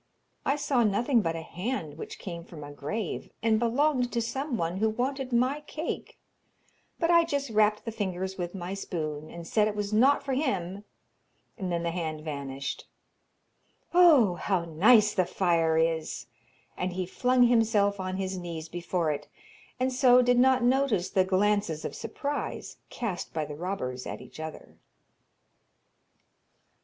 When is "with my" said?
8.35-8.73